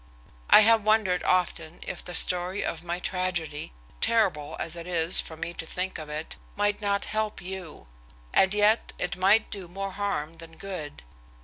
I 0.49 0.61
have 0.61 0.81
wondered 0.83 1.21
often 1.25 1.77
if 1.83 2.03
the 2.03 2.15
story 2.15 2.65
of 2.65 2.83
my 2.83 2.97
tragedy, 2.97 3.71
terrible 4.01 4.55
as 4.59 4.75
it 4.75 4.87
is 4.87 5.21
for 5.21 5.37
me 5.37 5.53
to 5.53 5.63
think 5.67 5.99
of 5.99 6.09
it, 6.09 6.37
might 6.55 6.81
not 6.81 7.05
help 7.05 7.39
you. 7.39 7.85
And 8.33 8.51
yet 8.51 8.93
it 8.97 9.15
might 9.15 9.51
do 9.51 9.67
more 9.67 9.91
harm 9.91 10.37
than 10.37 10.57
good. 10.57 11.03